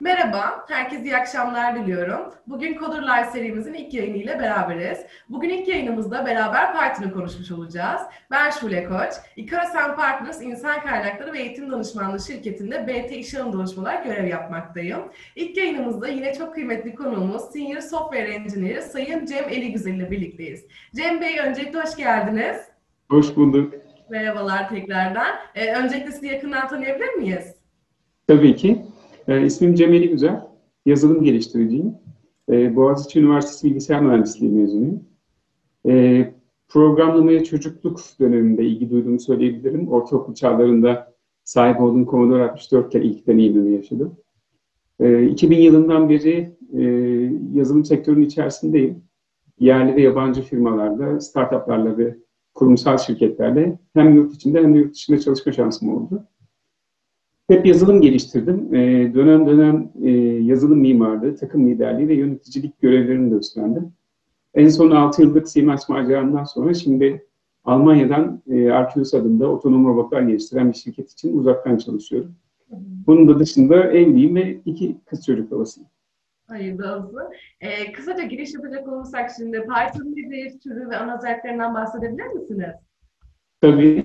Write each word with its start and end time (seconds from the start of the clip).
Merhaba, 0.00 0.64
herkese 0.68 1.02
iyi 1.02 1.16
akşamlar 1.16 1.76
diliyorum. 1.76 2.34
Bugün 2.46 2.78
Coder 2.78 3.02
Live 3.02 3.30
serimizin 3.32 3.74
ilk 3.74 3.94
yayını 3.94 4.16
ile 4.16 4.38
beraberiz. 4.38 4.98
Bugün 5.28 5.48
ilk 5.48 5.68
yayınımızda 5.68 6.26
beraber 6.26 6.72
Python'ı 6.72 7.12
konuşmuş 7.12 7.50
olacağız. 7.50 8.02
Ben 8.30 8.50
Şule 8.50 8.84
Koç, 8.84 9.12
Ikarosen 9.36 9.96
Partners 9.96 10.42
İnsan 10.42 10.80
Kaynakları 10.80 11.32
ve 11.32 11.38
Eğitim 11.38 11.70
Danışmanlığı 11.70 12.20
şirketinde 12.20 12.86
BT 12.86 13.12
İş 13.12 13.34
Alım 13.34 13.52
Danışmalar 13.52 14.04
görev 14.04 14.26
yapmaktayım. 14.26 15.12
İlk 15.36 15.56
yayınımızda 15.56 16.08
yine 16.08 16.34
çok 16.34 16.54
kıymetli 16.54 16.94
konuğumuz 16.94 17.42
Senior 17.52 17.80
Software 17.80 18.34
Engineer 18.34 18.80
Sayın 18.80 19.26
Cem 19.26 19.48
Eligüzel 19.48 19.94
ile 19.94 20.10
birlikteyiz. 20.10 20.66
Cem 20.94 21.20
Bey 21.20 21.38
öncelikle 21.38 21.80
hoş 21.80 21.96
geldiniz. 21.96 22.73
Hoş 23.10 23.36
bulduk. 23.36 23.74
Merhabalar 24.10 24.68
tekrardan. 24.68 25.34
Ee, 25.54 25.74
öncelikle 25.74 26.12
sizi 26.12 26.26
yakından 26.26 26.68
tanıyabilir 26.68 27.14
miyiz? 27.14 27.54
Tabii 28.26 28.56
ki. 28.56 28.82
E, 29.28 29.42
ismim 29.46 29.74
Cemeli 29.74 30.08
Güzel. 30.08 30.40
Yazılım 30.86 31.24
geliştiriciyim. 31.24 31.94
E, 32.50 32.76
Boğaziçi 32.76 33.20
Üniversitesi 33.20 33.66
Bilgisayar 33.66 34.00
Mühendisliği 34.00 34.52
mezunuyum. 34.52 35.04
E, 35.88 36.34
programlamaya 36.68 37.44
çocukluk 37.44 38.00
döneminde 38.20 38.64
ilgi 38.64 38.90
duyduğumu 38.90 39.20
söyleyebilirim. 39.20 39.88
Ortaokul 39.88 40.34
çağlarında 40.34 41.14
sahip 41.44 41.80
olduğum 41.80 42.06
Commodore 42.06 42.50
64 42.50 42.94
ile 42.94 43.04
ilk 43.04 43.26
deneyimimi 43.26 43.76
yaşadım. 43.76 44.16
E, 45.00 45.26
2000 45.26 45.56
yılından 45.56 46.08
beri 46.08 46.56
e, 46.72 46.82
yazılım 47.52 47.84
sektörünün 47.84 48.26
içerisindeyim. 48.26 49.04
Yerli 49.58 49.96
ve 49.96 50.02
yabancı 50.02 50.42
firmalarda, 50.42 51.20
startuplarla 51.20 51.98
ve 51.98 52.23
kurumsal 52.54 52.98
şirketlerle 52.98 53.78
hem 53.94 54.14
yurt 54.14 54.34
içinde 54.34 54.62
hem 54.62 54.74
de 54.74 54.78
yurt 54.78 54.94
dışında 54.94 55.20
çalışma 55.20 55.52
şansım 55.52 55.96
oldu. 55.96 56.24
Hep 57.48 57.66
yazılım 57.66 58.00
geliştirdim. 58.00 58.74
Ee, 58.74 59.14
dönem 59.14 59.46
dönem 59.46 59.92
e, 60.02 60.10
yazılım 60.44 60.78
mimarlığı, 60.78 61.36
takım 61.36 61.66
liderliği 61.66 62.08
ve 62.08 62.14
yöneticilik 62.14 62.80
görevlerini 62.80 63.30
de 63.30 63.34
üstlendim. 63.34 63.92
En 64.54 64.68
son 64.68 64.90
6 64.90 65.22
yıllık 65.22 65.48
Siemens 65.48 65.88
maceramdan 65.88 66.44
sonra 66.44 66.74
şimdi 66.74 67.26
Almanya'dan 67.64 68.42
e, 68.50 68.70
Arkeus 68.70 69.14
adında 69.14 69.50
otonom 69.50 69.86
robotlar 69.86 70.22
geliştiren 70.22 70.72
bir 70.72 70.76
şirket 70.76 71.12
için 71.12 71.38
uzaktan 71.38 71.76
çalışıyorum. 71.76 72.34
Bunun 73.06 73.28
da 73.28 73.38
dışında 73.38 73.92
evliyim 73.92 74.36
ve 74.36 74.60
iki 74.64 74.96
kız 75.06 75.26
çocuk 75.26 75.50
babasıyım. 75.50 75.88
Hayırlı 76.46 76.96
olsun. 76.96 77.22
Ee, 77.60 77.92
kısaca 77.92 78.24
giriş 78.24 78.54
yapacak 78.54 78.88
olursak 78.88 79.30
şimdi 79.36 79.62
Python 79.62 80.16
nedir, 80.16 80.60
türü 80.60 80.90
ve 80.90 80.96
ana 80.96 81.18
özelliklerinden 81.18 81.74
bahsedebilir 81.74 82.26
misiniz? 82.26 82.74
Tabii. 83.60 84.04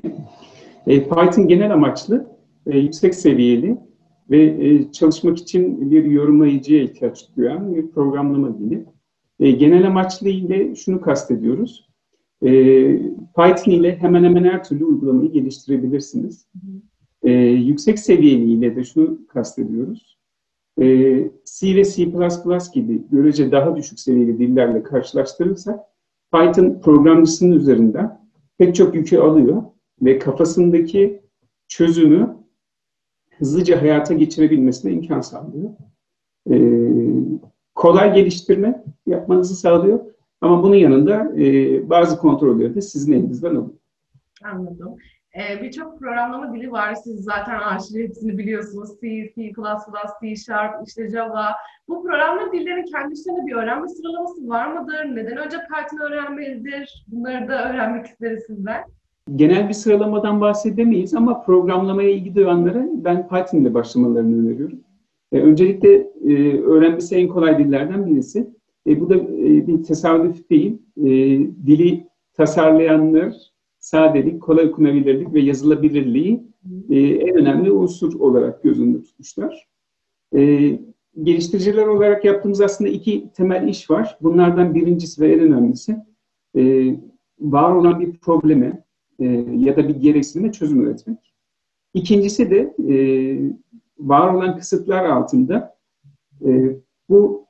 E, 0.87 1.03
Python 1.03 1.47
genel 1.47 1.73
amaçlı 1.73 2.27
e, 2.65 2.77
yüksek 2.77 3.15
seviyeli 3.15 3.77
ve 4.29 4.43
e, 4.43 4.91
çalışmak 4.91 5.37
için 5.37 5.91
bir 5.91 6.05
yorumlayıcıya 6.05 6.83
ihtiyaç 6.83 7.25
duyan 7.37 7.75
bir 7.75 7.91
programlama 7.91 8.59
dili. 8.59 8.85
E, 9.39 9.51
genel 9.51 9.87
amaçlı 9.87 10.29
ile 10.29 10.75
şunu 10.75 11.01
kastediyoruz. 11.01 11.89
E, 12.41 12.49
Python 13.35 13.71
ile 13.71 13.97
hemen 13.97 14.23
hemen 14.23 14.43
her 14.43 14.63
türlü 14.63 14.85
uygulamayı 14.85 15.31
geliştirebilirsiniz. 15.31 16.47
E, 17.23 17.31
yüksek 17.41 17.99
seviyeli 17.99 18.51
ile 18.51 18.75
de 18.75 18.83
şunu 18.83 19.27
kastediyoruz. 19.27 20.08
E, 20.81 20.85
C 21.45 21.75
ve 21.75 21.83
C++ 21.83 22.03
gibi 22.73 23.01
görece 23.11 23.51
daha 23.51 23.75
düşük 23.75 23.99
seviyeli 23.99 24.39
dillerle 24.39 24.83
karşılaştırırsak 24.83 25.79
Python 26.33 26.81
programcısının 26.81 27.51
üzerinden 27.51 28.21
pek 28.57 28.75
çok 28.75 28.95
yükü 28.95 29.17
alıyor 29.17 29.63
ve 30.01 30.19
kafasındaki 30.19 31.21
çözümü 31.67 32.37
hızlıca 33.37 33.81
hayata 33.81 34.13
geçirebilmesine 34.13 34.91
imkan 34.91 35.21
sağlıyor. 35.21 35.69
Ee, 36.51 36.99
kolay 37.75 38.13
geliştirme 38.13 38.83
yapmanızı 39.05 39.55
sağlıyor. 39.55 39.99
Ama 40.41 40.63
bunun 40.63 40.75
yanında 40.75 41.31
e, 41.37 41.89
bazı 41.89 42.17
kontrolleri 42.17 42.75
de 42.75 42.81
sizin 42.81 43.13
elinizden 43.13 43.49
alıyor. 43.49 43.79
Anladım. 44.43 44.95
Ee, 45.35 45.61
Birçok 45.63 45.99
programlama 45.99 46.53
dili 46.53 46.71
var. 46.71 46.95
Siz 46.95 47.23
zaten 47.23 47.59
aşırı 47.59 47.99
hepsini 47.99 48.37
biliyorsunuz. 48.37 48.89
C, 49.01 49.07
C++, 49.35 49.53
C 50.21 50.35
Sharp, 50.35 50.87
işte 50.87 51.09
Java. 51.09 51.55
Bu 51.87 52.03
programlama 52.03 52.51
dillerinin 52.53 52.85
kendi 52.85 53.13
içinde 53.13 53.45
bir 53.45 53.53
öğrenme 53.55 53.87
sıralaması 53.87 54.49
var 54.49 54.67
mıdır? 54.67 55.15
Neden 55.15 55.37
önce 55.37 55.57
Python 55.57 56.05
öğrenmelidir? 56.05 57.05
Bunları 57.07 57.47
da 57.47 57.69
öğrenmek 57.69 58.05
isteriz 58.05 58.43
sizden 58.47 58.83
genel 59.35 59.69
bir 59.69 59.73
sıralamadan 59.73 60.41
bahsedemeyiz 60.41 61.13
ama 61.13 61.41
programlamaya 61.41 62.09
ilgi 62.09 62.35
duyanlara 62.35 62.85
ben 62.91 63.27
Python 63.27 63.57
ile 63.57 63.73
başlamalarını 63.73 64.47
öneriyorum. 64.47 64.79
E, 65.31 65.39
öncelikle 65.41 65.93
e, 66.27 66.61
öğrenmesi 66.61 67.15
en 67.15 67.27
kolay 67.27 67.57
dillerden 67.59 68.05
birisi. 68.05 68.49
E, 68.87 68.99
bu 68.99 69.09
da 69.09 69.15
e, 69.15 69.67
bir 69.67 69.83
tesadüf 69.83 70.49
değil. 70.49 70.81
E, 70.97 71.09
dili 71.67 72.07
tasarlayanlar 72.33 73.33
sadelik, 73.79 74.41
kolay 74.41 74.65
okunabilirlik 74.65 75.33
ve 75.33 75.39
yazılabilirliği 75.39 76.43
e, 76.89 76.99
en 76.99 77.35
önemli 77.35 77.71
unsur 77.71 78.19
olarak 78.19 78.63
göz 78.63 78.79
önünde 78.79 79.01
tutmuşlar. 79.01 79.67
E, 80.35 80.71
geliştiriciler 81.23 81.87
olarak 81.87 82.25
yaptığımız 82.25 82.61
aslında 82.61 82.89
iki 82.89 83.29
temel 83.33 83.67
iş 83.67 83.89
var. 83.89 84.17
Bunlardan 84.21 84.75
birincisi 84.75 85.21
ve 85.21 85.33
en 85.33 85.39
önemlisi 85.39 85.97
e, 86.57 86.95
var 87.39 87.71
olan 87.71 87.99
bir 87.99 88.17
probleme 88.17 88.83
e, 89.19 89.25
ya 89.57 89.77
da 89.77 89.87
bir 89.87 89.95
gereksinime 89.95 90.51
çözüm 90.51 90.81
üretmek. 90.81 91.33
İkincisi 91.93 92.51
de 92.51 92.75
e, 92.93 92.97
var 93.99 94.33
olan 94.33 94.57
kısıtlar 94.57 95.05
altında 95.05 95.77
e, 96.45 96.77
bu 97.09 97.45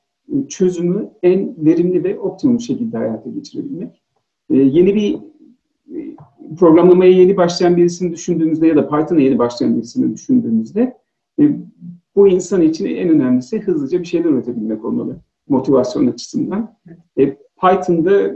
çözümü 0.47 1.09
en 1.23 1.65
verimli 1.65 2.03
ve 2.03 2.19
optimum 2.19 2.59
şekilde 2.59 2.97
hayata 2.97 3.29
geçirebilmek. 3.29 4.03
E, 4.49 4.55
yeni 4.55 4.95
bir 4.95 5.17
programlamaya 6.55 7.11
yeni 7.11 7.37
başlayan 7.37 7.77
birisini 7.77 8.13
düşündüğümüzde 8.13 8.67
ya 8.67 8.75
da 8.75 8.89
Python'a 8.89 9.21
yeni 9.21 9.39
başlayan 9.39 9.77
birisini 9.77 10.13
düşündüğümüzde 10.13 10.97
e, 11.39 11.43
bu 12.15 12.27
insan 12.27 12.61
için 12.61 12.85
en 12.85 13.09
önemlisi 13.09 13.59
hızlıca 13.59 13.99
bir 13.99 14.05
şeyler 14.05 14.29
üretebilmek 14.29 14.85
olmalı 14.85 15.19
motivasyon 15.49 16.07
açısından. 16.07 16.75
E, 17.19 17.37
Python'da 17.61 18.35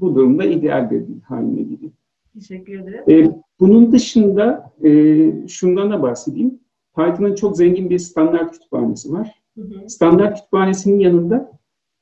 bu 0.00 0.14
durumda 0.14 0.44
ideal 0.44 0.90
bir 0.90 1.02
haline 1.22 1.62
geliyor. 1.62 1.92
Teşekkür 2.34 2.80
ederim. 2.80 3.04
E, 3.10 3.40
bunun 3.60 3.92
dışında 3.92 4.72
e, 4.84 5.48
şundan 5.48 5.90
da 5.90 6.02
bahsedeyim. 6.02 6.58
Python'ın 6.96 7.34
çok 7.34 7.56
zengin 7.56 7.90
bir 7.90 7.98
standart 7.98 8.52
kütüphanesi 8.52 9.12
var. 9.12 9.42
Hı 9.54 9.60
hı. 9.60 9.88
Standart 9.88 10.36
kütüphanesinin 10.36 10.98
yanında 10.98 11.52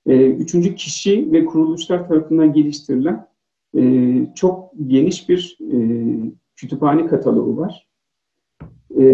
e, 0.06 0.30
üçüncü 0.30 0.74
kişi 0.74 1.32
ve 1.32 1.44
kuruluşlar 1.44 2.08
tarafından 2.08 2.52
geliştirilen 2.52 3.26
e, 3.76 4.14
çok 4.34 4.72
geniş 4.86 5.28
bir 5.28 5.58
e, 5.72 5.76
kütüphane 6.56 7.06
kataloğu 7.06 7.56
var. 7.56 7.86
E, 8.90 9.04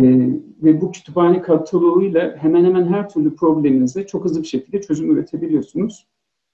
ve 0.62 0.80
bu 0.80 0.92
kütüphane 0.92 1.42
kataloğuyla 1.42 2.36
hemen 2.36 2.64
hemen 2.64 2.86
her 2.86 3.08
türlü 3.08 3.34
probleminize 3.34 4.06
çok 4.06 4.24
hızlı 4.24 4.42
bir 4.42 4.48
şekilde 4.48 4.80
çözüm 4.80 5.10
üretebiliyorsunuz. 5.10 6.06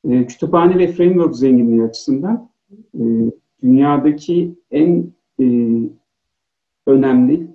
E, 0.08 0.26
kütüphane 0.26 0.78
ve 0.78 0.92
framework 0.92 1.36
zenginliği 1.36 1.82
açısından 1.82 2.50
e, 2.94 3.02
dünyadaki 3.62 4.58
en 4.70 5.12
e, 5.40 5.46
önemli 6.86 7.50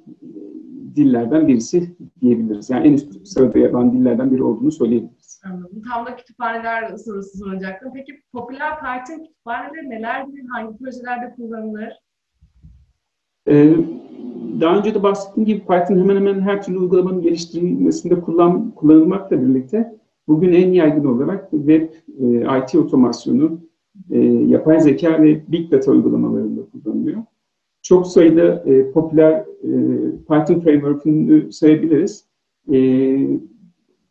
dillerden 0.95 1.47
birisi 1.47 1.95
diyebiliriz. 2.21 2.69
Yani 2.69 2.87
en 2.87 2.93
üst 2.93 3.27
sırada 3.27 3.59
yer 3.59 3.69
alan 3.69 3.93
dillerden 3.93 4.31
biri 4.31 4.43
olduğunu 4.43 4.71
söyleyebiliriz. 4.71 5.41
Anladım. 5.45 5.81
Tam 5.93 6.05
da 6.05 6.15
kütüphaneler 6.15 6.97
sorusu 6.97 7.37
soracaktım. 7.37 7.91
Peki 7.93 8.22
popüler 8.34 8.79
Python 8.79 9.23
kütüphaneleri 9.23 9.90
nelerdir? 9.90 10.43
Hangi 10.51 10.78
projelerde 10.78 11.35
kullanılır? 11.35 11.93
Ee, 13.47 13.75
daha 14.61 14.78
önce 14.78 14.95
de 14.95 15.03
bahsettiğim 15.03 15.45
gibi 15.45 15.59
Python 15.59 15.97
hemen 15.97 16.16
hemen 16.16 16.41
her 16.41 16.63
türlü 16.63 16.78
uygulamanın 16.78 17.22
geliştirilmesinde 17.22 18.22
kullan, 18.22 18.72
kullanılmakla 18.72 19.41
birlikte 19.41 19.97
bugün 20.28 20.53
en 20.53 20.72
yaygın 20.72 21.05
olarak 21.05 21.51
web, 21.51 21.89
e, 22.19 22.59
IT 22.59 22.75
otomasyonu, 22.75 23.59
e, 24.09 24.19
yapay 24.25 24.79
zeka 24.79 25.22
ve 25.23 25.51
big 25.51 25.72
data 25.72 25.91
uygulamalarında 25.91 26.61
kullanılıyor. 26.72 27.23
Çok 27.84 28.08
sayıda 28.08 28.64
e, 28.66 28.91
popüler 28.91 29.32
e, 29.64 29.70
Python 30.28 30.59
framework'ünü 30.59 31.52
sayabiliriz. 31.52 32.26
E, 32.74 32.78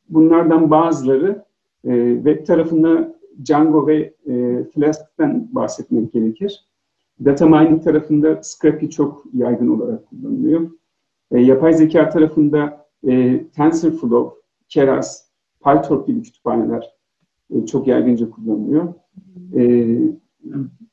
bunlardan 0.09 0.71
bazıları 0.71 1.45
e, 1.85 2.15
web 2.15 2.47
tarafında 2.47 3.15
Django 3.45 3.87
ve 3.87 4.15
e, 4.27 4.65
Flask'ten 4.65 5.49
bahsetmek 5.53 6.13
gerekir. 6.13 6.67
Data 7.25 7.47
mining 7.47 7.85
tarafında 7.85 8.43
Scrappy 8.43 8.87
çok 8.87 9.25
yaygın 9.35 9.69
olarak 9.69 10.07
kullanılıyor. 10.07 10.71
E, 11.31 11.41
yapay 11.41 11.73
zeka 11.73 12.09
tarafında 12.09 12.87
e, 13.09 13.45
TensorFlow, 13.57 14.41
Keras, 14.69 15.25
PyTorch 15.65 16.07
gibi 16.07 16.23
kütüphaneler 16.23 16.97
e, 17.51 17.67
çok 17.67 17.87
yaygınca 17.87 18.31
kullanılıyor. 18.31 18.95
E, 19.57 19.97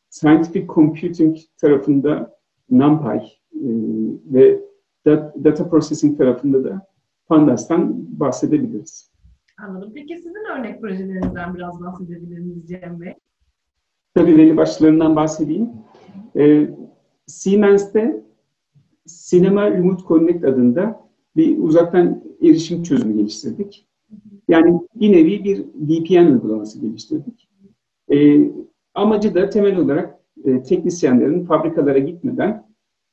scientific 0.10 0.68
computing 0.68 1.38
tarafında 1.58 2.38
NumPy 2.71 3.18
e, 3.18 3.69
ve 4.25 4.62
data 5.44 5.69
processing 5.69 6.18
tarafında 6.18 6.63
da 6.63 6.88
Pandas'tan 7.27 8.06
bahsedebiliriz. 8.19 9.12
Anladım. 9.68 9.92
Peki 9.95 10.18
sizin 10.18 10.57
örnek 10.57 10.81
projelerinizden 10.81 11.56
biraz 11.56 11.81
bahsedebilir 11.81 12.39
miyiz 12.39 12.68
Cem 12.68 13.01
Bey? 13.01 13.13
Tabii 14.13 14.38
belli 14.38 14.57
başlarından 14.57 15.16
bahsedeyim. 15.16 15.69
Ee, 16.38 16.69
Siemens'te 17.27 18.24
Cinema 19.07 19.71
Remote 19.71 20.04
Connect 20.07 20.45
adında 20.45 21.10
bir 21.36 21.57
uzaktan 21.57 22.24
erişim 22.42 22.83
çözümü 22.83 23.13
geliştirdik. 23.18 23.88
Yani 24.48 24.81
bir 24.95 25.12
nevi 25.12 25.44
bir 25.44 25.66
VPN 25.75 26.31
uygulaması 26.31 26.81
geliştirdik. 26.81 27.50
Ee, 28.12 28.51
amacı 28.94 29.36
da 29.36 29.50
temel 29.50 29.77
olarak 29.77 30.19
e, 30.45 30.63
teknisyenlerin 30.63 31.45
fabrikalara 31.45 32.00
gitmeden 32.00 32.68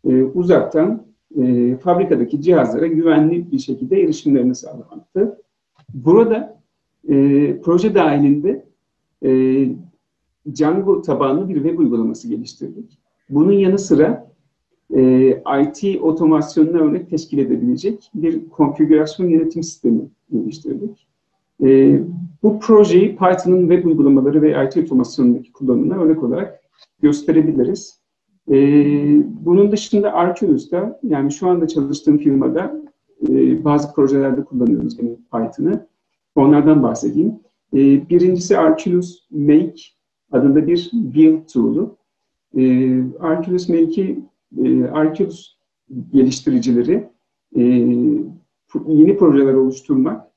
e, 0.09 0.23
uzaktan 0.23 1.07
e, 1.43 1.77
fabrikadaki 1.77 2.43
cihazlara 2.43 2.87
güvenli 2.87 3.53
bir 3.53 3.59
şekilde 3.59 4.03
erişimlerini 4.03 4.55
sağlamaktı. 4.55 5.43
Burada 5.95 6.61
e, 7.09 7.15
proje 7.61 7.95
dahilinde 7.95 8.67
e, 9.25 9.31
Django 10.55 11.03
tabanlı 11.03 11.49
bir 11.49 11.55
web 11.55 11.79
uygulaması 11.79 12.29
geliştirdik. 12.29 12.99
Bunun 13.31 13.53
yanı 13.53 13.79
sıra 13.79 14.33
e, 14.95 15.31
IT 15.63 16.03
otomasyonuna 16.03 16.79
örnek 16.79 17.11
teşkil 17.11 17.39
edebilecek 17.39 18.11
bir 18.15 18.49
konfigürasyon 18.49 19.29
yönetim 19.29 19.63
sistemi 19.63 20.01
geliştirdik. 20.33 21.07
E, 21.63 22.01
bu 22.43 22.61
projeyi 22.61 23.17
Python'ın 23.17 23.69
web 23.69 23.85
uygulamaları 23.85 24.43
ve 24.43 24.67
IT 24.67 24.77
otomasyonundaki 24.77 25.53
kullanımına 25.53 25.95
örnek 25.95 26.23
olarak 26.23 26.61
gösterebiliriz. 27.03 28.01
E, 28.51 28.57
bunun 29.45 29.73
dışında 29.73 30.13
Arculus'ta 30.13 31.01
yani 31.03 31.33
şu 31.33 31.49
anda 31.49 31.69
çalıştığım 31.69 32.19
firmada 32.19 32.83
e, 33.29 33.65
bazı 33.65 33.95
projelerde 33.95 34.45
kullanıyoruz 34.45 34.99
yine 34.99 35.17
Python'ı. 35.17 35.87
Onlardan 36.35 36.83
bahsedeyim. 36.83 37.35
E, 37.75 38.09
birincisi 38.09 38.59
Arculus 38.59 39.31
Make 39.31 39.75
adında 40.33 40.67
bir 40.67 40.91
build 40.93 41.49
tool'u. 41.53 41.97
E, 42.57 43.03
Arculus 43.21 43.69
Make'i 43.69 44.19
e, 44.65 44.85
Arculus 44.85 45.57
geliştiricileri 46.13 47.09
e, 47.57 47.63
yeni 48.87 49.17
projeler 49.17 49.55
oluşturmak, 49.55 50.33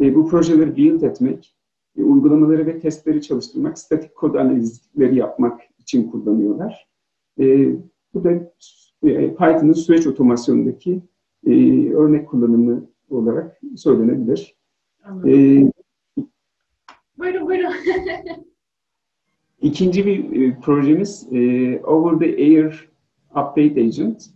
e, 0.00 0.14
bu 0.14 0.28
projeleri 0.28 0.76
build 0.76 1.02
etmek, 1.02 1.56
e, 1.98 2.02
uygulamaları 2.02 2.66
ve 2.66 2.80
testleri 2.80 3.22
çalıştırmak, 3.22 3.78
statik 3.78 4.14
kod 4.14 4.34
analizleri 4.34 5.16
yapmak 5.16 5.60
için 5.86 6.10
kullanıyorlar. 6.10 6.88
E, 7.40 7.76
bu 8.14 8.24
da 8.24 8.32
e, 9.02 9.34
Python'ın 9.34 9.72
süreç 9.72 10.06
otomasyonundaki 10.06 11.02
e, 11.46 11.52
örnek 11.92 12.28
kullanımı 12.28 12.86
olarak 13.10 13.60
söylenebilir. 13.76 14.56
Anladım. 15.04 15.30
E, 15.30 15.72
buyurun 17.18 17.46
buyurun. 17.46 17.72
İkinci 19.62 20.06
bir 20.06 20.42
e, 20.42 20.60
projemiz 20.60 21.28
e, 21.32 21.80
Over 21.80 22.18
the 22.18 22.36
Air 22.36 22.88
Update 23.30 23.80
Agent. 23.80 24.30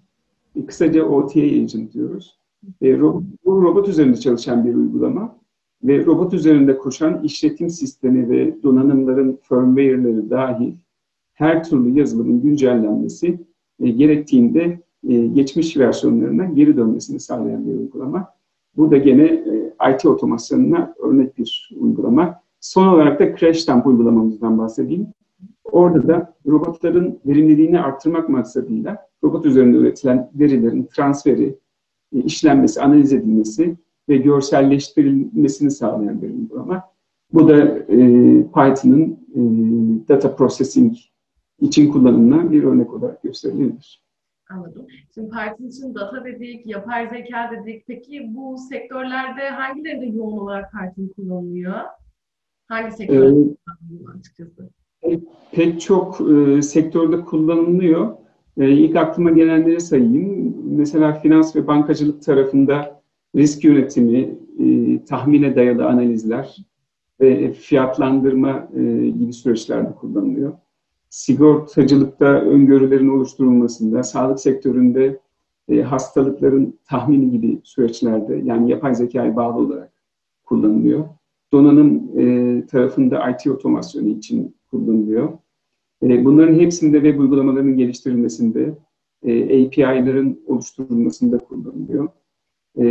E, 0.57 0.67
kısaca 0.67 1.05
OTA 1.05 1.41
Agent 1.41 1.93
diyoruz. 1.93 2.39
E, 2.83 2.99
ro 2.99 3.23
bu 3.45 3.63
robot 3.63 3.89
üzerinde 3.89 4.17
çalışan 4.17 4.65
bir 4.65 4.75
uygulama 4.75 5.41
ve 5.85 6.05
robot 6.07 6.35
üzerinde 6.35 6.79
koşan 6.79 7.23
işletim 7.23 7.71
sistemi 7.71 8.31
ve 8.31 8.63
donanımların 8.63 9.39
firmware'leri 9.43 10.31
dahil 10.31 10.73
her 11.41 11.65
türlü 11.65 11.99
yazılımın 11.99 12.43
güncellenmesi 12.43 13.41
e, 13.81 13.91
gerektiğinde 13.91 14.81
e, 15.09 15.27
geçmiş 15.27 15.77
versiyonlarına 15.77 16.45
geri 16.45 16.77
dönmesini 16.77 17.21
sağlayan 17.21 17.67
bir 17.67 17.75
uygulama. 17.75 18.29
Bu 18.77 18.91
da 18.91 18.97
gene 18.97 19.25
e, 19.25 19.73
IT 19.95 20.07
otomasyonuna 20.07 20.95
örnek 20.99 21.39
bir 21.39 21.71
uygulama. 21.81 22.41
Son 22.61 22.87
olarak 22.87 23.21
da 23.21 23.37
Crash 23.37 23.69
Dump 23.69 23.87
uygulamamızdan 23.87 24.59
bahsedeyim. 24.59 25.07
Orada 25.65 26.09
da 26.09 26.35
robotların 26.47 27.19
verimliliğini 27.27 27.81
arttırmak 27.81 28.29
maksadıyla 28.29 29.07
robot 29.25 29.47
üzerinde 29.47 29.77
üretilen 29.77 30.31
verilerin 30.35 30.89
transferi, 30.97 31.59
e, 32.15 32.19
işlenmesi, 32.19 32.83
analiz 32.83 33.13
edilmesi 33.13 33.77
ve 34.09 34.17
görselleştirilmesini 34.17 35.71
sağlayan 35.71 36.23
bir 36.23 36.31
uygulama. 36.31 36.83
Bu 37.33 37.49
da 37.49 37.59
e, 37.69 37.97
Python'ın 38.43 39.19
e, 39.35 39.41
data 40.09 40.37
processing 40.37 40.97
için 41.61 41.93
kullanımına 41.93 42.51
bir 42.51 42.65
örnek 42.65 42.95
olarak 42.95 43.23
gösterilebilir. 43.23 44.03
Anladım. 44.51 44.87
Şimdi 45.15 45.31
Python 45.31 45.65
için 45.65 45.95
data 45.95 46.25
dedik, 46.25 46.67
yapay 46.67 47.09
zeka 47.09 47.51
dedik. 47.51 47.87
Peki 47.87 48.31
bu 48.35 48.57
sektörlerde 48.59 49.49
hangilerinde 49.49 50.07
yoğun 50.07 50.39
olarak 50.39 50.73
Python 50.73 51.09
kullanılıyor? 51.17 51.75
Hangi 52.69 52.97
sektörde 52.97 53.27
ee, 53.27 53.31
kullanılıyor 53.31 54.19
açıkçası? 54.19 54.71
Pek 55.53 55.81
çok 55.81 56.21
e, 56.21 56.63
sektörde 56.63 57.21
kullanılıyor. 57.21 58.17
E, 58.57 58.71
ilk 58.71 58.97
aklıma 58.97 59.31
gelenleri 59.31 59.81
sayayım. 59.81 60.55
Mesela 60.77 61.13
finans 61.13 61.57
ve 61.57 61.67
bankacılık 61.67 62.23
tarafında 62.23 63.03
risk 63.37 63.65
yönetimi, 63.65 64.39
e, 64.59 65.05
tahmine 65.05 65.57
dayalı 65.57 65.87
analizler 65.87 66.57
ve 67.21 67.53
fiyatlandırma 67.53 68.69
e, 68.77 69.09
gibi 69.09 69.33
süreçlerde 69.33 69.95
kullanılıyor. 69.95 70.53
Sigortacılıkta 71.11 72.27
öngörülerin 72.27 73.09
oluşturulmasında, 73.09 74.03
sağlık 74.03 74.41
sektöründe 74.41 75.21
e, 75.69 75.83
hastalıkların 75.83 76.79
tahmini 76.89 77.31
gibi 77.31 77.61
süreçlerde 77.65 78.37
yani 78.45 78.71
yapay 78.71 78.95
zekaya 78.95 79.37
bağlı 79.37 79.59
olarak 79.59 79.93
kullanılıyor. 80.45 81.05
Donanım 81.53 82.19
e, 82.19 82.67
tarafında 82.67 83.31
IT 83.31 83.47
otomasyonu 83.47 84.09
için 84.09 84.57
kullanılıyor. 84.71 85.39
E, 86.03 86.25
bunların 86.25 86.55
hepsinde 86.55 86.97
web 86.97 87.21
uygulamalarının 87.21 87.77
geliştirilmesinde, 87.77 88.75
e, 89.23 89.67
API'ların 89.67 90.41
oluşturulmasında 90.47 91.39
kullanılıyor. 91.39 92.09
E, 92.77 92.85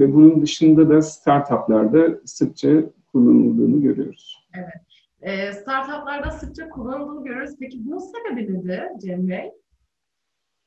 ve 0.00 0.14
bunun 0.14 0.42
dışında 0.42 0.88
da 0.88 1.02
startuplarda 1.02 2.20
sıkça 2.24 2.84
kullanıldığını 3.12 3.82
görüyoruz. 3.82 4.48
Evet. 4.54 4.91
E, 5.22 5.52
startuplarda 5.52 6.30
sıkça 6.30 6.68
kullanıldığını 6.68 7.24
görüyoruz. 7.24 7.54
Peki 7.60 7.86
bunun 7.86 7.98
sebebi 7.98 8.54
nedir 8.54 8.80
Cem 9.00 9.28
Bey? 9.28 9.50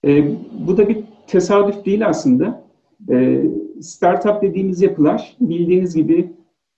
E, 0.05 0.35
bu 0.67 0.77
da 0.77 0.89
bir 0.89 1.03
tesadüf 1.27 1.85
değil 1.85 2.07
aslında. 2.07 2.65
E, 3.09 3.43
startup 3.81 4.41
dediğimiz 4.41 4.81
yapılar 4.81 5.37
bildiğiniz 5.39 5.95
gibi 5.95 6.33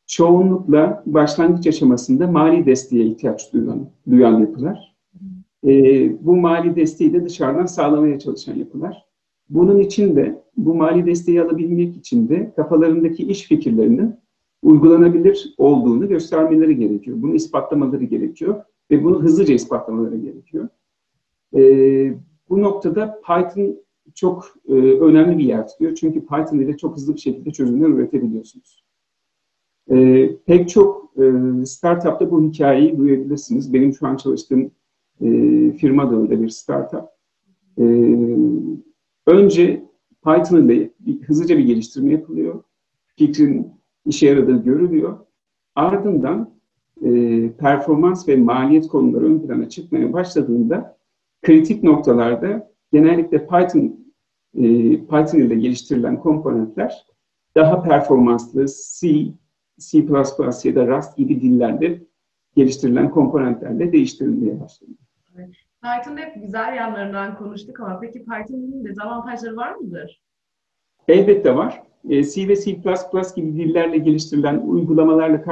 çoğunlukla 0.08 1.04
başlangıç 1.06 1.68
aşamasında 1.68 2.28
mali 2.28 2.66
desteğe 2.66 3.06
ihtiyaç 3.06 3.54
duyan, 3.54 3.90
duyan 4.10 4.40
yapılar. 4.40 4.96
E, 5.68 5.72
bu 6.26 6.36
mali 6.36 6.76
desteği 6.76 7.14
de 7.14 7.26
dışarıdan 7.26 7.66
sağlamaya 7.66 8.20
çalışan 8.20 8.56
yapılar. 8.56 9.06
Bunun 9.50 9.80
için 9.80 10.16
de 10.16 10.44
bu 10.58 10.76
mali 10.76 11.06
desteği 11.06 11.42
alabilmek 11.42 11.98
için 11.98 12.30
de 12.30 12.54
kafalarındaki 12.56 13.28
iş 13.28 13.44
fikirlerinin 13.44 14.16
uygulanabilir 14.68 15.54
olduğunu 15.58 16.08
göstermeleri 16.08 16.78
gerekiyor. 16.78 17.18
Bunu 17.22 17.36
ispatlamaları 17.36 18.04
gerekiyor 18.04 18.64
ve 18.92 19.04
bunu 19.04 19.24
hızlıca 19.24 19.54
ispatlamaları 19.54 20.18
gerekiyor. 20.18 20.68
E, 21.56 21.62
bu 22.50 22.62
noktada 22.62 23.22
Python 23.22 23.76
çok 24.16 24.54
e, 24.68 24.74
önemli 24.74 25.38
bir 25.38 25.44
yer 25.44 25.68
tutuyor. 25.68 25.96
Çünkü 25.96 26.20
Python 26.26 26.60
ile 26.60 26.78
çok 26.78 26.96
hızlı 26.96 27.16
bir 27.16 27.20
şekilde 27.20 27.52
çözümler 27.52 27.90
üretebiliyorsunuz. 27.90 28.84
E, 29.92 30.30
pek 30.46 30.70
çok 30.70 31.12
e, 31.18 31.66
startupta 31.66 32.32
bu 32.32 32.44
hikayeyi 32.44 32.98
duyabilirsiniz. 32.98 33.74
Benim 33.74 33.94
şu 33.94 34.08
an 34.08 34.16
çalıştığım 34.16 34.72
e, 35.22 35.28
firma 35.72 36.12
da 36.12 36.22
öyle 36.22 36.42
bir 36.42 36.50
startup. 36.50 37.06
E, 37.78 37.84
önce 39.28 39.86
Python 40.24 40.70
ile 40.70 40.92
hızlıca 41.26 41.58
bir 41.58 41.66
geliştirme 41.66 42.12
yapılıyor. 42.12 42.64
Fikrin 43.16 43.77
işe 44.08 44.28
yaradığı 44.28 44.64
görülüyor. 44.64 45.20
Ardından 45.76 46.58
e, 47.06 47.52
performans 47.52 48.28
ve 48.28 48.36
maliyet 48.36 48.88
konuları 48.88 49.26
ön 49.26 49.40
plana 49.40 49.70
çıkmaya 49.70 50.14
başladığında 50.14 50.98
kritik 51.42 51.84
noktalarda 51.84 52.72
genellikle 52.92 53.48
Python 53.48 54.08
e, 54.54 54.64
Python 54.98 55.40
ile 55.40 55.56
geliştirilen 55.56 56.20
komponentler 56.20 57.06
daha 57.56 57.82
performanslı 57.82 58.66
C 59.00 59.28
C++ 59.80 59.98
ya 60.64 60.76
da 60.76 60.88
Rust 60.88 61.18
gibi 61.18 61.42
dillerde 61.42 62.04
geliştirilen 62.56 63.12
komponentlerle 63.12 63.92
değiştirilmeye 63.92 64.60
başladı. 64.60 64.92
Evet. 65.36 65.50
Python'da 65.82 66.22
hep 66.22 66.42
güzel 66.42 66.76
yanlarından 66.76 67.38
konuştuk 67.38 67.80
ama 67.80 68.00
peki 68.00 68.20
Python'ın 68.20 68.86
dezavantajları 68.86 69.56
var 69.56 69.76
mıdır? 69.76 70.22
Elbette 71.08 71.56
var. 71.56 71.84
E, 72.10 72.24
C 72.24 72.48
ve 72.48 72.56
C++ 72.56 72.72
gibi 73.36 73.54
dillerle 73.54 73.98
geliştirilen 73.98 74.58
uygulamalarla 74.58 75.44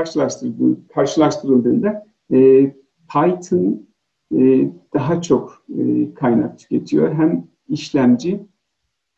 karşılaştırıldığında 0.93 2.05
e, 2.31 2.71
Python 3.13 3.87
e, 4.35 4.69
daha 4.93 5.21
çok 5.21 5.65
e, 5.77 6.13
kaynak 6.13 6.59
tüketiyor. 6.59 7.13
Hem 7.13 7.47
işlemci 7.69 8.39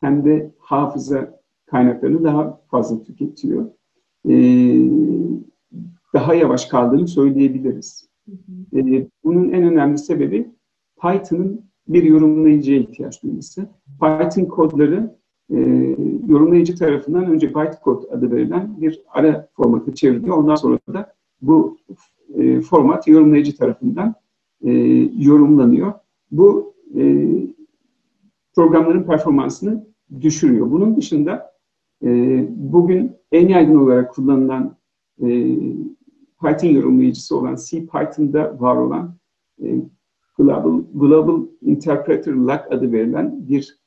hem 0.00 0.24
de 0.24 0.52
hafıza 0.58 1.40
kaynaklarını 1.66 2.24
daha 2.24 2.60
fazla 2.70 3.02
tüketiyor. 3.02 3.66
E, 4.28 4.34
daha 6.14 6.34
yavaş 6.34 6.66
kaldığını 6.66 7.08
söyleyebiliriz. 7.08 8.08
E, 8.76 9.06
bunun 9.24 9.50
en 9.52 9.62
önemli 9.62 9.98
sebebi 9.98 10.50
Python'ın 11.00 11.68
bir 11.88 12.02
yorumlayıcıya 12.02 12.78
ihtiyaç 12.78 13.22
duyması. 13.22 13.68
Python 14.00 14.44
kodları 14.44 15.17
e, 15.50 15.58
yorumlayıcı 16.28 16.76
tarafından 16.76 17.26
önce 17.26 17.48
bytecode 17.48 18.10
adı 18.10 18.32
verilen 18.32 18.80
bir 18.80 19.02
ara 19.08 19.48
formatı 19.56 19.94
çevriliyor. 19.94 20.36
Ondan 20.36 20.54
sonra 20.54 20.78
da 20.92 21.12
bu 21.42 21.78
e, 22.34 22.60
format 22.60 23.08
yorumlayıcı 23.08 23.56
tarafından 23.56 24.14
e, 24.62 24.72
yorumlanıyor. 25.18 25.92
Bu 26.30 26.74
e, 26.96 27.28
programların 28.54 29.02
performansını 29.02 29.86
düşürüyor. 30.20 30.70
Bunun 30.70 30.96
dışında 30.96 31.52
e, 32.04 32.08
bugün 32.50 33.12
en 33.32 33.48
yaygın 33.48 33.76
olarak 33.76 34.14
kullanılan 34.14 34.76
e, 35.22 35.26
Python 36.42 36.68
yorumlayıcısı 36.68 37.36
olan 37.36 37.56
C 37.68 37.86
Python'da 37.86 38.60
var 38.60 38.76
olan 38.76 39.14
e, 39.62 39.66
Global, 40.38 40.82
Global 40.94 41.42
Interpreter 41.62 42.32
Lock 42.32 42.60
adı 42.70 42.92
verilen 42.92 43.48
bir 43.48 43.78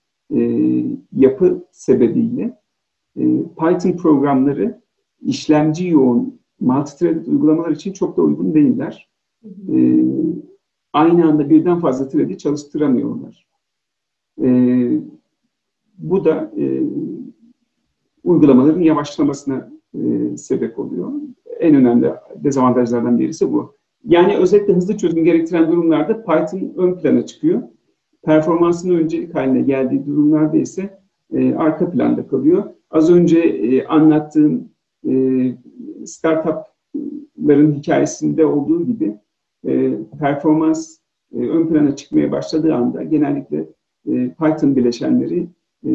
yapı 1.11 1.67
sebebiyle 1.71 2.61
e, 3.17 3.23
Python 3.59 3.97
programları 3.97 4.81
işlemci 5.21 5.87
yoğun 5.87 6.39
multi-threaded 6.61 7.27
uygulamalar 7.27 7.69
için 7.71 7.93
çok 7.93 8.17
da 8.17 8.21
uygun 8.21 8.53
değiller. 8.53 9.09
E, 9.45 10.05
aynı 10.93 11.25
anda 11.25 11.49
birden 11.49 11.79
fazla 11.79 12.07
thread'i 12.07 12.37
çalıştıramıyorlar. 12.37 13.47
E, 14.41 14.49
bu 15.97 16.25
da 16.25 16.51
e, 16.57 16.81
uygulamaların 18.23 18.81
yavaşlamasına 18.81 19.71
e, 19.93 20.37
sebep 20.37 20.79
oluyor. 20.79 21.11
En 21.59 21.75
önemli 21.75 22.13
dezavantajlardan 22.35 23.19
birisi 23.19 23.53
bu. 23.53 23.75
Yani 24.07 24.37
özetle 24.37 24.73
hızlı 24.73 24.97
çözüm 24.97 25.23
gerektiren 25.23 25.71
durumlarda 25.71 26.23
Python 26.23 26.73
ön 26.77 26.95
plana 26.95 27.25
çıkıyor. 27.25 27.61
Performansın 28.23 28.95
öncelik 28.95 29.35
haline 29.35 29.61
geldiği 29.61 30.05
durumlarda 30.05 30.57
ise 30.57 30.99
e, 31.33 31.55
arka 31.55 31.91
planda 31.91 32.27
kalıyor. 32.27 32.63
Az 32.89 33.11
önce 33.11 33.39
e, 33.39 33.85
anlattığım 33.85 34.69
e, 35.09 35.13
startupların 36.05 37.73
hikayesinde 37.73 38.45
olduğu 38.45 38.85
gibi 38.85 39.17
e, 39.67 39.93
performans 40.19 40.97
e, 41.33 41.37
ön 41.37 41.67
plana 41.67 41.95
çıkmaya 41.95 42.31
başladığı 42.31 42.75
anda 42.75 43.03
genellikle 43.03 43.57
e, 44.07 44.29
Python 44.29 44.75
bileşenleri 44.75 45.47
e, 45.85 45.91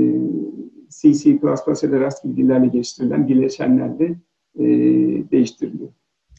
C, 0.89 1.15
C++ 1.15 1.31
ya 1.31 1.93
da 1.93 2.07
Rust 2.07 2.23
gibi 2.23 2.37
dillerle 2.37 2.67
geliştirilen 2.67 3.29
bileşenlerle 3.29 4.17
e, 4.59 4.65
değiştiriliyor. 5.31 5.89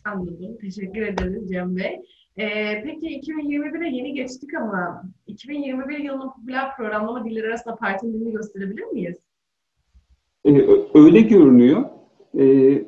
Anladım. 0.06 0.58
Teşekkür 0.62 1.01
ederiz 1.01 1.50
Cem 1.50 1.75
Bey. 1.75 2.01
Ee, 2.38 2.84
peki 2.84 3.20
2021'e 3.20 3.96
yeni 3.96 4.13
geçtik 4.13 4.53
ama 4.53 5.03
2021 5.27 6.00
yılının 6.00 6.29
popüler 6.29 6.75
programlama 6.75 7.25
dilleri 7.25 7.48
arasında 7.48 7.75
Python 7.75 8.13
dilini 8.13 8.32
gösterebilir 8.32 8.84
miyiz? 8.84 9.17
Ee, 10.46 10.67
öyle 10.94 11.22
görünüyor. 11.22 11.84
Ee, 12.39 12.84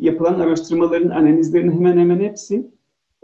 yapılan 0.00 0.40
araştırmaların 0.40 1.10
analizlerinin 1.10 1.72
hemen 1.72 1.98
hemen 1.98 2.20
hepsi 2.20 2.70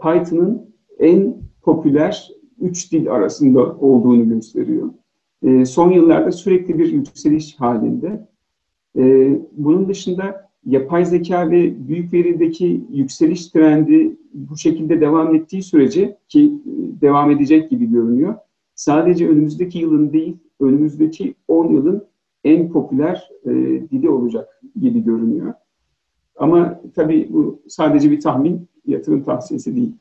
Python'ın 0.01 0.75
en 0.99 1.35
popüler 1.61 2.29
üç 2.59 2.91
dil 2.91 3.11
arasında 3.11 3.75
olduğunu 3.75 4.29
gösteriyor. 4.29 4.89
Ee, 5.43 5.65
son 5.65 5.91
yıllarda 5.91 6.31
sürekli 6.31 6.79
bir 6.79 6.93
yükseliş 6.93 7.59
halinde. 7.59 8.27
Ee, 8.97 9.39
bunun 9.51 9.89
dışında 9.89 10.50
yapay 10.65 11.05
zeka 11.05 11.51
ve 11.51 11.87
büyük 11.87 12.13
verideki 12.13 12.81
yükseliş 12.91 13.47
trendi 13.47 14.17
bu 14.33 14.57
şekilde 14.57 15.01
devam 15.01 15.35
ettiği 15.35 15.63
sürece 15.63 16.17
ki 16.27 16.53
e, 16.65 17.01
devam 17.01 17.31
edecek 17.31 17.69
gibi 17.69 17.91
görünüyor. 17.91 18.35
Sadece 18.75 19.29
önümüzdeki 19.29 19.79
yılın 19.79 20.13
değil, 20.13 20.37
önümüzdeki 20.59 21.35
10 21.47 21.67
yılın 21.67 22.03
en 22.43 22.71
popüler 22.71 23.29
e, 23.45 23.51
dili 23.91 24.09
olacak 24.09 24.61
gibi 24.81 25.03
görünüyor. 25.03 25.53
Ama 26.35 26.81
tabii 26.95 27.27
bu 27.29 27.61
sadece 27.67 28.11
bir 28.11 28.19
tahmin, 28.19 28.69
yatırım 28.85 29.23
tavsiyesi 29.23 29.75
değil. 29.75 29.93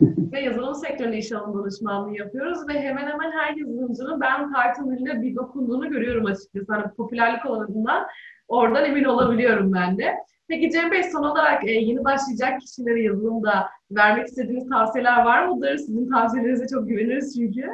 ve 0.32 0.40
yazılım 0.40 0.74
sektöründe 0.74 1.18
iş 1.18 1.32
alım 1.32 1.58
danışmanlığı 1.58 2.16
yapıyoruz 2.16 2.68
ve 2.68 2.80
hemen 2.80 3.06
hemen 3.06 3.30
her 3.30 3.56
yazılımcının 3.56 4.20
ben 4.20 4.52
Python 4.52 4.90
diline 4.90 5.22
bir 5.22 5.36
dokunduğunu 5.36 5.90
görüyorum 5.90 6.26
açıkçası. 6.26 6.72
Hani 6.72 6.92
popülerlik 6.96 7.46
olanından 7.46 8.06
oradan 8.48 8.84
emin 8.84 9.04
olabiliyorum 9.04 9.72
ben 9.72 9.98
de. 9.98 10.14
Peki 10.48 10.70
Cem 10.70 10.90
Bey 10.90 11.02
son 11.02 11.22
olarak 11.22 11.68
e, 11.68 11.72
yeni 11.72 12.04
başlayacak 12.04 12.60
kişilere 12.60 13.02
yazılımda 13.02 13.66
vermek 13.90 14.26
istediğiniz 14.28 14.68
tavsiyeler 14.68 15.24
var 15.24 15.48
mıdır? 15.48 15.76
Sizin 15.76 16.10
tavsiyelerinize 16.10 16.66
çok 16.66 16.88
güveniriz 16.88 17.34
çünkü. 17.36 17.66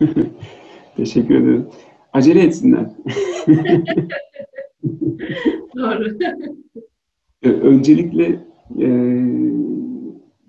Teşekkür 0.96 1.34
ederim. 1.34 1.68
Acele 2.12 2.42
etsinler. 2.42 2.86
Doğru. 5.76 6.18
Öncelikle 7.42 8.24
e, 8.80 8.88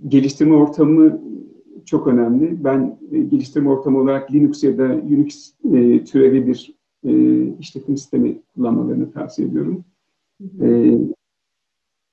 geliştirme 0.08 0.56
ortamı 0.56 1.22
çok 1.86 2.08
önemli. 2.08 2.64
Ben 2.64 3.00
e, 3.12 3.20
geliştirme 3.20 3.70
ortamı 3.70 4.00
olarak 4.00 4.34
Linux 4.34 4.64
ya 4.64 4.78
da 4.78 4.84
Unix 4.84 5.54
e, 5.74 6.04
türevi 6.04 6.48
bir 6.48 6.76
e, 7.06 7.44
işletim 7.60 7.98
sistemi 7.98 8.42
kullanmalarını 8.56 9.12
tavsiye 9.12 9.48
ediyorum. 9.48 9.86
E, 10.62 10.98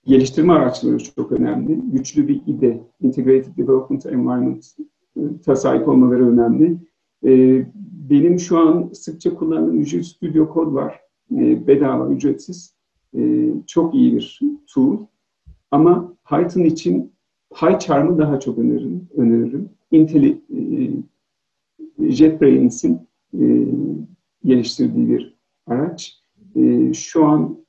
geliştirme 0.06 0.52
araçları 0.52 0.98
çok 0.98 1.32
önemli. 1.32 1.80
Güçlü 1.92 2.28
bir 2.28 2.42
IDE, 2.46 2.80
Integrated 3.00 3.56
Development 3.56 4.06
Environment 4.06 4.64
e, 5.48 5.54
sahip 5.54 5.88
olmaları 5.88 6.32
önemli. 6.32 6.76
E, 7.24 7.64
benim 8.10 8.38
şu 8.38 8.58
an 8.58 8.90
sıkça 8.92 9.34
kullandığım 9.34 9.78
Visual 9.78 10.02
Studio 10.02 10.54
Code 10.54 10.74
var. 10.74 11.00
E, 11.36 11.66
bedava, 11.66 12.08
ücretsiz. 12.08 12.74
E, 13.16 13.50
çok 13.66 13.94
iyi 13.94 14.16
bir 14.16 14.40
tool. 14.74 14.98
Ama 15.70 16.14
Python 16.28 16.64
için 16.64 17.12
PyCharm'ı 17.60 18.18
daha 18.18 18.40
çok 18.40 18.58
öneririm. 18.58 19.08
öneririm. 19.16 19.70
Intel 19.90 20.24
e, 20.24 20.38
JetBrain's'in 22.10 22.98
e, 23.40 23.66
geliştirdiği 24.44 25.08
bir 25.08 25.36
araç. 25.66 26.22
E, 26.56 26.92
şu 26.92 27.24
an 27.24 27.64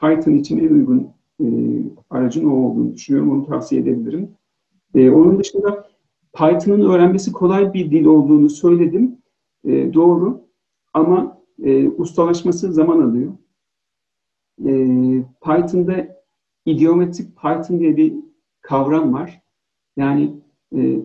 Python 0.00 0.34
için 0.34 0.58
en 0.58 0.68
uygun 0.68 1.08
e, 1.40 1.46
aracın 2.10 2.44
o 2.44 2.54
olduğunu 2.54 2.94
düşünüyorum. 2.94 3.32
Onu 3.32 3.46
tavsiye 3.46 3.80
edebilirim. 3.80 4.30
E, 4.94 5.10
onun 5.10 5.38
dışında 5.38 5.88
Python'ın 6.32 6.90
öğrenmesi 6.90 7.32
kolay 7.32 7.72
bir 7.72 7.90
dil 7.90 8.04
olduğunu 8.04 8.50
söyledim. 8.50 9.18
E, 9.64 9.94
doğru. 9.94 10.40
Ama 10.94 11.38
e, 11.62 11.88
ustalaşması 11.88 12.72
zaman 12.72 13.00
alıyor. 13.00 13.32
E, 14.64 14.72
Python'da 15.44 16.18
idiomatik 16.66 17.36
Python 17.36 17.80
diye 17.80 17.96
bir 17.96 18.14
kavram 18.60 19.12
var. 19.12 19.42
Yani 19.96 20.34
e, 20.76 21.02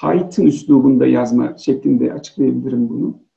Python 0.00 0.46
üslubunda 0.46 1.06
yazma 1.06 1.56
şeklinde 1.56 2.12
açıklayabilirim 2.12 2.88
bunu. 2.88 3.27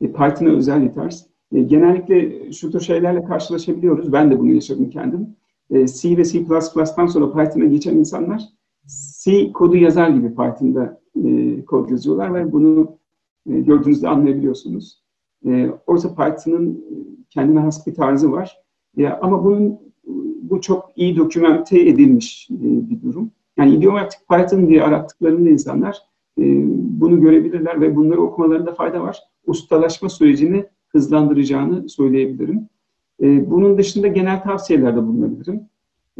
E, 0.00 0.12
Python'a 0.12 0.50
özel 0.50 0.82
bir 0.82 0.94
tarz. 0.94 1.26
E, 1.52 1.62
genellikle 1.62 2.52
şu 2.52 2.70
tür 2.70 2.80
şeylerle 2.80 3.24
karşılaşabiliyoruz. 3.24 4.12
Ben 4.12 4.30
de 4.30 4.38
bunu 4.38 4.52
yaşadım 4.52 4.90
kendim. 4.90 5.36
E, 5.70 5.86
C 5.86 6.16
ve 6.16 6.24
C++'dan 6.24 7.06
sonra 7.06 7.32
Python'a 7.32 7.64
geçen 7.64 7.96
insanlar 7.96 8.42
C 9.24 9.52
kodu 9.52 9.76
yazar 9.76 10.08
gibi 10.08 10.28
Python'da 10.28 11.00
e, 11.24 11.64
kod 11.64 11.90
yazıyorlar 11.90 12.34
ve 12.34 12.52
bunu 12.52 12.96
gördüğünüzde 13.46 14.08
anlayabiliyorsunuz. 14.08 15.02
E, 15.46 15.70
oysa 15.86 16.14
Python'ın 16.14 16.84
kendine 17.30 17.60
has 17.60 17.86
bir 17.86 17.94
tarzı 17.94 18.32
var. 18.32 18.56
Ama 19.20 19.44
bunun 19.44 19.78
bu 20.42 20.60
çok 20.60 20.90
iyi 20.96 21.16
dokümente 21.16 21.80
edilmiş 21.80 22.48
bir 22.50 23.02
durum. 23.02 23.30
Yani 23.56 23.74
idiomatik 23.74 24.20
Python 24.28 24.68
diye 24.68 24.82
arattıklarında 24.82 25.50
insanlar 25.50 25.98
bunu 27.00 27.20
görebilirler 27.20 27.80
ve 27.80 27.96
bunları 27.96 28.20
okumalarında 28.20 28.74
fayda 28.74 29.02
var. 29.02 29.18
Ustalaşma 29.46 30.08
sürecini 30.08 30.66
hızlandıracağını 30.88 31.88
söyleyebilirim. 31.88 32.68
E, 33.22 33.50
bunun 33.50 33.78
dışında 33.78 34.06
genel 34.06 34.42
tavsiyelerde 34.42 35.02
bulunabilirim. 35.02 35.60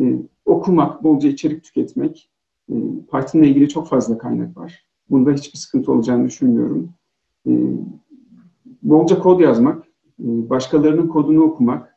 E, 0.00 0.23
okumak, 0.45 1.05
bolca 1.05 1.29
içerik 1.29 1.65
tüketmek. 1.65 2.31
E, 2.71 2.75
Python'la 3.12 3.47
ilgili 3.47 3.69
çok 3.69 3.89
fazla 3.89 4.19
kaynak 4.19 4.57
var. 4.57 4.87
Bunda 5.11 5.33
hiçbir 5.33 5.59
sıkıntı 5.59 5.93
olacağını 5.93 6.27
düşünmüyorum. 6.27 6.93
E, 7.47 7.50
bolca 8.83 9.19
kod 9.19 9.41
yazmak, 9.41 9.85
e, 10.21 10.50
başkalarının 10.50 11.09
kodunu 11.09 11.43
okumak, 11.43 11.97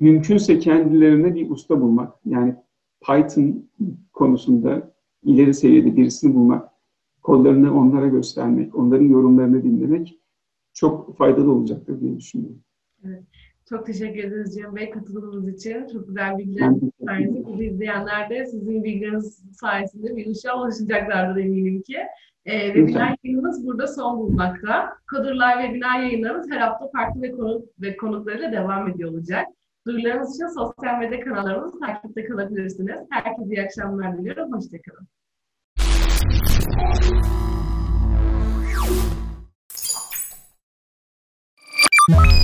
mümkünse 0.00 0.58
kendilerine 0.58 1.34
bir 1.34 1.50
usta 1.50 1.80
bulmak. 1.80 2.14
Yani 2.24 2.54
Python 3.00 3.68
konusunda 4.12 4.92
ileri 5.24 5.54
seviyede 5.54 5.96
birisini 5.96 6.34
bulmak, 6.34 6.68
kodlarını 7.22 7.78
onlara 7.78 8.06
göstermek, 8.06 8.74
onların 8.74 9.04
yorumlarını 9.04 9.62
dinlemek 9.62 10.21
çok 10.72 11.16
faydalı 11.16 11.52
olacaktır 11.52 12.00
diye 12.00 12.16
düşünüyorum. 12.16 12.62
Evet. 13.04 13.22
Çok 13.68 13.86
teşekkür 13.86 14.24
ederiz 14.24 14.54
Cem 14.54 14.76
Bey 14.76 14.90
katıldığınız 14.90 15.48
için. 15.48 15.86
Çok 15.92 16.08
güzel 16.08 16.38
bilgiler 16.38 16.70
sayesinde 17.06 17.52
bizi 17.52 17.64
izleyenler 17.64 18.30
de 18.30 18.46
sizin 18.46 18.84
bilgileriniz 18.84 19.42
sayesinde 19.52 20.16
bir 20.16 20.26
ışığa 20.26 20.60
ulaşacaklardır 20.62 21.40
eminim 21.40 21.82
ki. 21.82 21.96
E, 22.44 22.66
webinar 22.66 23.16
yayınımız 23.24 23.66
burada 23.66 23.86
son 23.86 24.18
bulmakta. 24.18 24.88
Coder 25.10 25.34
Live 25.34 25.62
webinar 25.62 26.00
yayınlarımız 26.00 26.50
her 26.50 26.60
hafta 26.60 26.88
farklı 26.88 27.22
ve, 27.22 27.32
konuk, 27.32 27.64
ve 27.80 27.96
konuklarıyla 27.96 28.52
devam 28.52 28.88
ediyor 28.88 29.10
olacak. 29.10 29.46
Duyurularınız 29.86 30.34
için 30.34 30.46
sosyal 30.46 30.98
medya 30.98 31.20
kanallarımızı 31.20 31.80
takipte 31.80 32.24
kalabilirsiniz. 32.24 33.00
Herkese 33.10 33.54
iyi 33.54 33.62
akşamlar 33.62 34.18
diliyorum. 34.18 34.52
Hoşçakalın. 34.52 35.08
you 42.08 42.42